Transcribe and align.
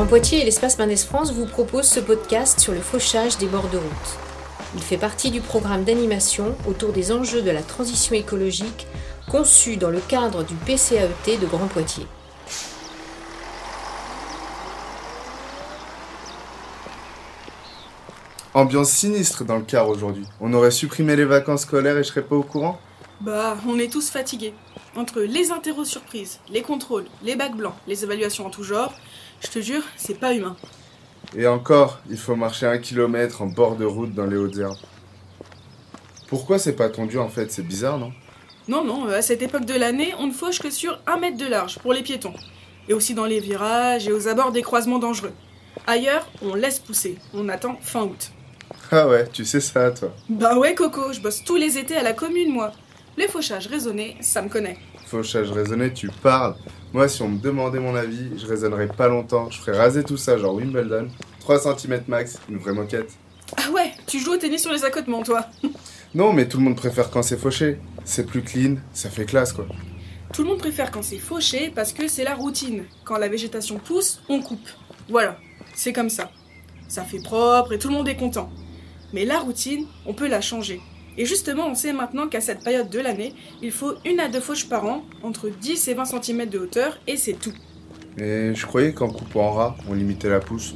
Grand 0.00 0.08
Poitiers 0.08 0.40
et 0.40 0.44
l'Espace 0.46 0.78
Mendes 0.78 0.96
France 0.96 1.30
vous 1.30 1.44
proposent 1.44 1.90
ce 1.90 2.00
podcast 2.00 2.58
sur 2.58 2.72
le 2.72 2.80
fauchage 2.80 3.36
des 3.36 3.44
bords 3.44 3.68
de 3.68 3.76
route. 3.76 4.18
Il 4.74 4.80
fait 4.80 4.96
partie 4.96 5.30
du 5.30 5.42
programme 5.42 5.84
d'animation 5.84 6.56
autour 6.66 6.94
des 6.94 7.12
enjeux 7.12 7.42
de 7.42 7.50
la 7.50 7.60
transition 7.60 8.14
écologique 8.14 8.86
conçu 9.30 9.76
dans 9.76 9.90
le 9.90 10.00
cadre 10.00 10.42
du 10.42 10.54
PCAET 10.54 11.36
de 11.38 11.44
Grand 11.44 11.66
Poitiers. 11.66 12.06
Ambiance 18.54 18.88
sinistre 18.88 19.44
dans 19.44 19.56
le 19.56 19.64
car 19.64 19.86
aujourd'hui. 19.86 20.24
On 20.40 20.54
aurait 20.54 20.70
supprimé 20.70 21.14
les 21.14 21.26
vacances 21.26 21.64
scolaires 21.64 21.98
et 21.98 22.04
je 22.04 22.08
serais 22.08 22.22
pas 22.22 22.36
au 22.36 22.42
courant? 22.42 22.80
Bah, 23.20 23.56
on 23.68 23.78
est 23.78 23.92
tous 23.92 24.10
fatigués. 24.10 24.54
Entre 24.96 25.20
les 25.20 25.52
interros 25.52 25.84
surprises, 25.84 26.40
les 26.48 26.62
contrôles, 26.62 27.04
les 27.22 27.36
bacs 27.36 27.54
blancs, 27.54 27.74
les 27.86 28.02
évaluations 28.02 28.46
en 28.46 28.50
tout 28.50 28.64
genre, 28.64 28.94
je 29.40 29.48
te 29.48 29.60
jure, 29.60 29.82
c'est 29.96 30.18
pas 30.18 30.32
humain. 30.32 30.56
Et 31.36 31.46
encore, 31.46 32.00
il 32.08 32.16
faut 32.16 32.34
marcher 32.34 32.66
un 32.66 32.78
kilomètre 32.78 33.42
en 33.42 33.46
bord 33.46 33.76
de 33.76 33.84
route 33.84 34.14
dans 34.14 34.26
les 34.26 34.36
hautes 34.36 34.56
herbes. 34.56 34.78
Pourquoi 36.28 36.58
c'est 36.58 36.74
pas 36.74 36.88
tendu 36.88 37.18
en 37.18 37.28
fait? 37.28 37.52
C'est 37.52 37.66
bizarre, 37.66 37.98
non? 37.98 38.12
Non, 38.68 38.84
non, 38.84 39.06
à 39.08 39.20
cette 39.20 39.42
époque 39.42 39.64
de 39.64 39.74
l'année, 39.74 40.14
on 40.18 40.26
ne 40.26 40.32
fauche 40.32 40.60
que 40.60 40.70
sur 40.70 40.98
un 41.06 41.18
mètre 41.18 41.36
de 41.36 41.46
large 41.46 41.78
pour 41.78 41.92
les 41.92 42.02
piétons. 42.02 42.34
Et 42.88 42.94
aussi 42.94 43.14
dans 43.14 43.26
les 43.26 43.40
virages 43.40 44.08
et 44.08 44.12
aux 44.12 44.28
abords 44.28 44.52
des 44.52 44.62
croisements 44.62 44.98
dangereux. 44.98 45.32
Ailleurs, 45.86 46.26
on 46.42 46.54
laisse 46.54 46.78
pousser. 46.78 47.18
On 47.34 47.48
attend 47.48 47.76
fin 47.82 48.02
août. 48.02 48.30
Ah 48.90 49.06
ouais, 49.06 49.28
tu 49.28 49.44
sais 49.44 49.60
ça, 49.60 49.90
toi. 49.90 50.12
Bah 50.28 50.56
ouais, 50.56 50.74
Coco, 50.74 51.12
je 51.12 51.20
bosse 51.20 51.44
tous 51.44 51.56
les 51.56 51.78
étés 51.78 51.96
à 51.96 52.02
la 52.02 52.12
commune, 52.12 52.52
moi. 52.52 52.72
Les 53.16 53.28
fauchages 53.28 53.66
raisonnés, 53.66 54.16
ça 54.20 54.42
me 54.42 54.48
connaît. 54.48 54.78
Fauchage 55.06 55.50
raisonné, 55.50 55.92
tu 55.92 56.08
parles. 56.22 56.54
Moi, 56.92 57.08
si 57.08 57.20
on 57.22 57.28
me 57.28 57.38
demandait 57.38 57.80
mon 57.80 57.94
avis, 57.94 58.38
je 58.38 58.46
raisonnerais 58.46 58.86
pas 58.88 59.08
longtemps. 59.08 59.50
Je 59.50 59.58
ferais 59.58 59.76
raser 59.76 60.04
tout 60.04 60.16
ça, 60.16 60.38
genre 60.38 60.54
Wimbledon. 60.54 61.08
3 61.40 61.76
cm 61.76 62.02
max, 62.08 62.38
une 62.48 62.58
vraie 62.58 62.72
moquette. 62.72 63.10
Ah 63.56 63.70
ouais, 63.72 63.92
tu 64.06 64.20
joues 64.20 64.34
au 64.34 64.36
tennis 64.36 64.62
sur 64.62 64.72
les 64.72 64.84
accotements, 64.84 65.22
toi. 65.22 65.46
Non, 66.12 66.32
mais 66.32 66.48
tout 66.48 66.58
le 66.58 66.64
monde 66.64 66.74
préfère 66.74 67.08
quand 67.08 67.22
c'est 67.22 67.36
fauché. 67.36 67.78
C'est 68.04 68.26
plus 68.26 68.42
clean, 68.42 68.78
ça 68.92 69.08
fait 69.10 69.24
classe, 69.24 69.52
quoi. 69.52 69.66
Tout 70.32 70.42
le 70.42 70.48
monde 70.48 70.58
préfère 70.58 70.90
quand 70.90 71.02
c'est 71.02 71.18
fauché 71.18 71.70
parce 71.72 71.92
que 71.92 72.08
c'est 72.08 72.24
la 72.24 72.34
routine. 72.34 72.84
Quand 73.04 73.16
la 73.16 73.28
végétation 73.28 73.78
pousse, 73.78 74.20
on 74.28 74.40
coupe. 74.40 74.68
Voilà, 75.08 75.38
c'est 75.72 75.92
comme 75.92 76.10
ça. 76.10 76.32
Ça 76.88 77.04
fait 77.04 77.22
propre 77.22 77.72
et 77.74 77.78
tout 77.78 77.86
le 77.88 77.94
monde 77.94 78.08
est 78.08 78.16
content. 78.16 78.50
Mais 79.12 79.24
la 79.24 79.38
routine, 79.38 79.86
on 80.04 80.12
peut 80.12 80.26
la 80.26 80.40
changer. 80.40 80.80
Et 81.18 81.24
justement, 81.26 81.66
on 81.66 81.74
sait 81.74 81.92
maintenant 81.92 82.28
qu'à 82.28 82.40
cette 82.40 82.62
période 82.62 82.88
de 82.88 82.98
l'année, 83.00 83.34
il 83.62 83.72
faut 83.72 83.94
une 84.04 84.20
à 84.20 84.28
deux 84.28 84.40
fauches 84.40 84.68
par 84.68 84.86
an, 84.86 85.04
entre 85.22 85.48
10 85.48 85.88
et 85.88 85.94
20 85.94 86.04
cm 86.04 86.46
de 86.46 86.58
hauteur, 86.58 86.98
et 87.06 87.16
c'est 87.16 87.34
tout. 87.34 87.52
Et 88.18 88.54
je 88.54 88.66
croyais 88.66 88.92
qu'en 88.92 89.08
coupant 89.08 89.48
en 89.48 89.52
ras, 89.52 89.76
on 89.88 89.94
limitait 89.94 90.28
la 90.28 90.40
pousse. 90.40 90.74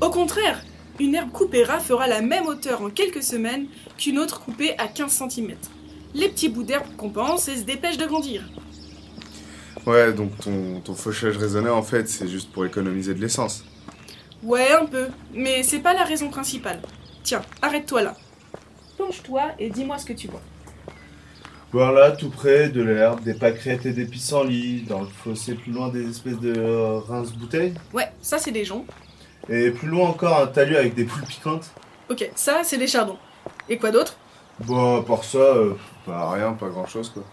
Au 0.00 0.10
contraire, 0.10 0.62
une 0.98 1.14
herbe 1.14 1.30
coupée 1.30 1.64
ras 1.64 1.80
fera 1.80 2.06
la 2.06 2.20
même 2.20 2.46
hauteur 2.46 2.82
en 2.82 2.90
quelques 2.90 3.22
semaines 3.22 3.66
qu'une 3.96 4.18
autre 4.18 4.40
coupée 4.40 4.74
à 4.78 4.86
15 4.86 5.10
cm. 5.28 5.54
Les 6.14 6.28
petits 6.28 6.48
bouts 6.48 6.64
d'herbe 6.64 6.86
compensent 6.96 7.48
et 7.48 7.56
se 7.56 7.62
dépêchent 7.62 7.98
de 7.98 8.06
grandir. 8.06 8.42
Ouais, 9.86 10.12
donc 10.12 10.36
ton, 10.38 10.80
ton 10.80 10.94
fauchage 10.94 11.36
raisonné, 11.36 11.70
en 11.70 11.82
fait, 11.82 12.08
c'est 12.08 12.28
juste 12.28 12.52
pour 12.52 12.66
économiser 12.66 13.14
de 13.14 13.20
l'essence. 13.20 13.64
Ouais, 14.42 14.72
un 14.72 14.86
peu, 14.86 15.08
mais 15.34 15.62
c'est 15.62 15.80
pas 15.80 15.94
la 15.94 16.04
raison 16.04 16.28
principale. 16.28 16.80
Tiens, 17.22 17.42
arrête-toi 17.62 18.02
là. 18.02 18.16
Plonge-toi 19.00 19.52
et 19.58 19.70
dis-moi 19.70 19.96
ce 19.96 20.04
que 20.04 20.12
tu 20.12 20.28
vois. 20.28 20.42
Voir 21.72 21.92
là, 21.92 22.10
tout 22.10 22.28
près, 22.28 22.68
de 22.68 22.82
l'herbe, 22.82 23.22
des 23.22 23.32
pâquerettes 23.32 23.86
et 23.86 23.92
des 23.92 24.04
pissenlits, 24.04 24.82
dans 24.82 25.00
le 25.00 25.06
fossé 25.06 25.54
plus 25.54 25.72
loin 25.72 25.88
des 25.88 26.10
espèces 26.10 26.38
de 26.38 26.52
euh, 26.54 26.98
rince-bouteilles. 26.98 27.72
Ouais, 27.94 28.12
ça 28.20 28.36
c'est 28.36 28.50
des 28.50 28.66
joncs. 28.66 28.84
Et 29.48 29.70
plus 29.70 29.88
loin 29.88 30.08
encore, 30.10 30.38
un 30.38 30.46
talus 30.48 30.76
avec 30.76 30.94
des 30.94 31.04
poules 31.04 31.24
piquantes. 31.24 31.70
Ok, 32.10 32.30
ça 32.34 32.60
c'est 32.62 32.76
des 32.76 32.86
chardons. 32.86 33.16
Et 33.70 33.78
quoi 33.78 33.90
d'autre? 33.90 34.16
Bon, 34.66 35.00
à 35.00 35.02
part 35.02 35.24
ça, 35.24 35.38
euh, 35.38 35.72
bah 36.06 36.32
rien, 36.32 36.52
pas 36.52 36.68
grand 36.68 36.86
chose, 36.86 37.08
quoi. 37.08 37.24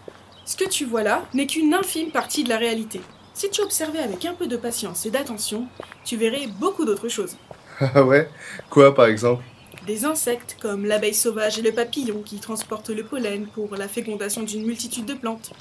Ce 0.46 0.56
que 0.56 0.70
tu 0.70 0.86
vois 0.86 1.04
là 1.04 1.26
n'est 1.34 1.48
qu'une 1.48 1.74
infime 1.74 2.12
partie 2.12 2.46
de 2.46 2.50
la 2.50 2.58
réalité. 2.58 3.02
Si 3.34 3.50
tu 3.50 3.60
observais 3.60 4.00
avec 4.00 4.24
un 4.24 4.36
peu 4.36 4.48
de 4.48 4.56
patience 4.56 5.06
et 5.06 5.12
d'attention, 5.12 5.68
tu 6.06 6.16
verrais 6.16 6.48
beaucoup 6.48 6.86
d'autres 6.86 7.10
choses. 7.10 7.36
Ah 7.94 8.04
ouais? 8.04 8.30
Quoi, 8.70 8.96
par 8.96 9.08
exemple? 9.08 9.44
Des 9.88 10.04
insectes 10.04 10.58
comme 10.60 10.86
l'abeille 10.86 11.14
sauvage 11.14 11.58
et 11.60 11.62
le 11.62 11.72
papillon 11.72 12.22
qui 12.22 12.40
transportent 12.40 12.90
le 12.90 13.04
pollen 13.04 13.48
pour 13.48 13.74
la 13.78 13.88
fécondation 13.88 14.44
d'une 14.44 14.66
multitude 14.66 15.06
de 15.06 15.14
plantes. 15.14 15.54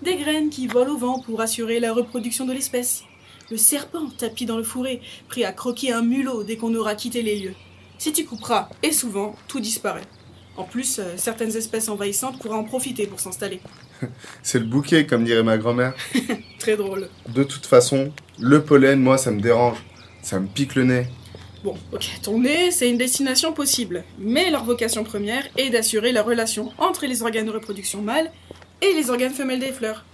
Des 0.00 0.16
graines 0.16 0.48
qui 0.48 0.66
volent 0.66 0.94
au 0.94 0.96
vent 0.96 1.18
pour 1.20 1.42
assurer 1.42 1.78
la 1.78 1.92
reproduction 1.92 2.46
de 2.46 2.54
l'espèce. 2.54 3.04
Le 3.50 3.58
serpent 3.58 4.08
tapis 4.16 4.46
dans 4.46 4.56
le 4.56 4.62
fourré, 4.62 5.02
prêt 5.28 5.44
à 5.44 5.52
croquer 5.52 5.92
un 5.92 6.00
mulot 6.00 6.42
dès 6.42 6.56
qu'on 6.56 6.74
aura 6.74 6.94
quitté 6.94 7.20
les 7.20 7.38
lieux. 7.38 7.54
Si 7.98 8.14
tu 8.14 8.24
couperas, 8.24 8.70
et 8.82 8.92
souvent, 8.92 9.36
tout 9.46 9.60
disparaît. 9.60 10.08
En 10.56 10.64
plus, 10.64 10.98
euh, 10.98 11.12
certaines 11.18 11.54
espèces 11.54 11.90
envahissantes 11.90 12.38
pourraient 12.38 12.56
en 12.56 12.64
profiter 12.64 13.06
pour 13.06 13.20
s'installer. 13.20 13.60
C'est 14.42 14.58
le 14.58 14.64
bouquet, 14.64 15.04
comme 15.04 15.24
dirait 15.24 15.42
ma 15.42 15.58
grand-mère. 15.58 15.94
Très 16.58 16.78
drôle. 16.78 17.10
De 17.28 17.44
toute 17.44 17.66
façon, 17.66 18.10
le 18.38 18.62
pollen, 18.62 19.00
moi, 19.00 19.18
ça 19.18 19.30
me 19.30 19.40
dérange. 19.42 19.84
Ça 20.22 20.40
me 20.40 20.46
pique 20.46 20.76
le 20.76 20.84
nez. 20.84 21.06
Bon, 21.64 21.74
ok, 21.92 22.06
ton 22.22 22.38
nez, 22.40 22.70
c'est 22.70 22.88
une 22.88 22.98
destination 22.98 23.52
possible, 23.52 24.04
mais 24.18 24.50
leur 24.50 24.64
vocation 24.64 25.02
première 25.04 25.44
est 25.56 25.70
d'assurer 25.70 26.12
la 26.12 26.22
relation 26.22 26.72
entre 26.78 27.06
les 27.06 27.22
organes 27.22 27.46
de 27.46 27.50
reproduction 27.50 28.02
mâles 28.02 28.30
et 28.82 28.92
les 28.92 29.10
organes 29.10 29.32
femelles 29.32 29.60
des 29.60 29.72
fleurs. 29.72 30.04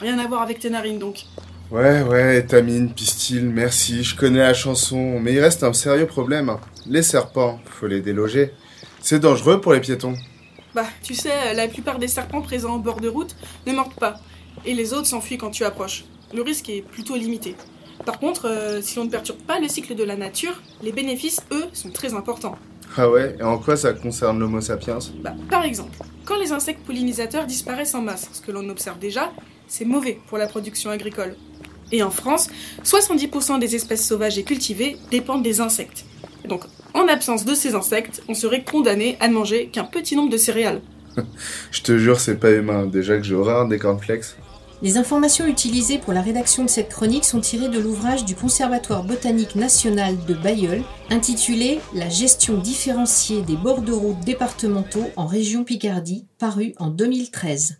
Rien 0.00 0.18
à 0.18 0.26
voir 0.26 0.40
avec 0.42 0.60
tes 0.60 0.70
narines 0.70 0.98
donc. 0.98 1.24
Ouais, 1.70 2.02
ouais, 2.02 2.38
étamine, 2.38 2.92
pistil, 2.92 3.44
merci, 3.46 4.04
je 4.04 4.16
connais 4.16 4.38
la 4.38 4.54
chanson, 4.54 5.18
mais 5.20 5.32
il 5.32 5.40
reste 5.40 5.62
un 5.62 5.72
sérieux 5.72 6.06
problème. 6.06 6.48
hein. 6.48 6.60
Les 6.86 7.02
serpents, 7.02 7.60
faut 7.66 7.86
les 7.86 8.00
déloger. 8.00 8.52
C'est 9.00 9.18
dangereux 9.18 9.60
pour 9.60 9.72
les 9.74 9.80
piétons. 9.80 10.14
Bah, 10.74 10.86
tu 11.02 11.14
sais, 11.14 11.54
la 11.54 11.68
plupart 11.68 11.98
des 11.98 12.08
serpents 12.08 12.42
présents 12.42 12.74
en 12.74 12.78
bord 12.78 13.00
de 13.00 13.08
route 13.08 13.34
ne 13.66 13.72
mordent 13.72 13.94
pas, 13.94 14.14
et 14.64 14.74
les 14.74 14.92
autres 14.92 15.06
s'enfuient 15.06 15.38
quand 15.38 15.50
tu 15.50 15.64
approches. 15.64 16.04
Le 16.32 16.42
risque 16.42 16.68
est 16.70 16.82
plutôt 16.82 17.16
limité. 17.16 17.56
Par 18.04 18.18
contre, 18.18 18.48
euh, 18.48 18.80
si 18.82 18.98
on 18.98 19.04
ne 19.04 19.10
perturbe 19.10 19.38
pas 19.38 19.60
le 19.60 19.68
cycle 19.68 19.94
de 19.94 20.04
la 20.04 20.16
nature, 20.16 20.60
les 20.82 20.92
bénéfices, 20.92 21.40
eux, 21.52 21.64
sont 21.72 21.90
très 21.90 22.14
importants. 22.14 22.56
Ah 22.96 23.10
ouais, 23.10 23.36
et 23.38 23.42
en 23.42 23.58
quoi 23.58 23.76
ça 23.76 23.92
concerne 23.92 24.38
l'homo 24.38 24.60
sapiens? 24.60 24.98
Bah, 25.20 25.34
par 25.50 25.64
exemple, 25.64 25.96
quand 26.24 26.38
les 26.38 26.52
insectes 26.52 26.84
pollinisateurs 26.84 27.46
disparaissent 27.46 27.94
en 27.94 28.02
masse, 28.02 28.28
ce 28.32 28.40
que 28.40 28.52
l'on 28.52 28.68
observe 28.68 28.98
déjà, 28.98 29.32
c'est 29.66 29.84
mauvais 29.84 30.18
pour 30.28 30.38
la 30.38 30.46
production 30.46 30.90
agricole. 30.90 31.34
Et 31.92 32.02
en 32.02 32.10
France, 32.10 32.48
70% 32.84 33.58
des 33.58 33.74
espèces 33.74 34.06
sauvages 34.06 34.38
et 34.38 34.44
cultivées 34.44 34.96
dépendent 35.10 35.42
des 35.42 35.60
insectes. 35.60 36.04
Donc, 36.48 36.64
en 36.92 37.08
absence 37.08 37.44
de 37.44 37.54
ces 37.54 37.74
insectes, 37.74 38.22
on 38.28 38.34
serait 38.34 38.62
condamné 38.62 39.16
à 39.20 39.28
ne 39.28 39.34
manger 39.34 39.66
qu'un 39.66 39.84
petit 39.84 40.16
nombre 40.16 40.30
de 40.30 40.36
céréales. 40.36 40.80
Je 41.70 41.82
te 41.82 41.98
jure, 41.98 42.20
c'est 42.20 42.36
pas 42.36 42.52
humain. 42.52 42.86
Déjà 42.86 43.16
que 43.16 43.24
j'ai 43.24 43.34
horreur 43.34 43.66
des 43.66 43.78
cornflakes. 43.78 44.36
Les 44.82 44.98
informations 44.98 45.46
utilisées 45.46 45.98
pour 45.98 46.12
la 46.12 46.20
rédaction 46.20 46.64
de 46.64 46.68
cette 46.68 46.90
chronique 46.90 47.24
sont 47.24 47.40
tirées 47.40 47.68
de 47.68 47.78
l'ouvrage 47.78 48.24
du 48.24 48.34
Conservatoire 48.34 49.04
botanique 49.04 49.54
national 49.54 50.16
de 50.26 50.34
Bayeul, 50.34 50.82
intitulé 51.10 51.80
La 51.94 52.08
gestion 52.08 52.58
différenciée 52.58 53.42
des 53.42 53.56
bords 53.56 53.82
de 53.82 53.92
route 53.92 54.20
départementaux 54.24 55.10
en 55.16 55.26
région 55.26 55.64
Picardie, 55.64 56.26
paru 56.38 56.74
en 56.78 56.88
2013. 56.88 57.76